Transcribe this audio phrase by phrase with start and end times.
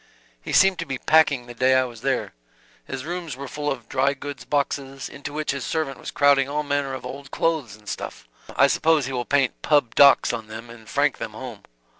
[0.41, 2.33] "He seemed to be packing the day I was there.
[2.87, 6.63] His rooms were full of dry goods boxes, into which his servant was crowding all
[6.63, 9.93] manner of old clothes and stuff: I suppose he will paint 'Pub.
[9.93, 11.65] Docs' on them and frank them home.